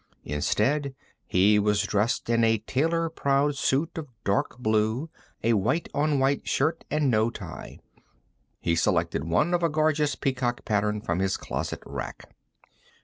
[0.25, 0.95] Instead,
[1.27, 5.11] he was dressed in a tailor proud suit of dark blue,
[5.43, 7.77] a white on white shirt and no tie.
[8.59, 12.33] He selected one of a gorgeous peacock pattern from his closet rack.